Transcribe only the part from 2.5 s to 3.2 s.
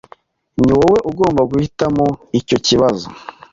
kibazo.